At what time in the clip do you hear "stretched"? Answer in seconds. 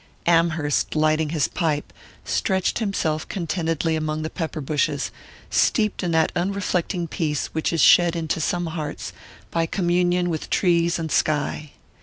2.25-2.79